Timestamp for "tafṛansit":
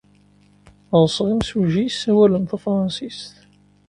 2.45-3.21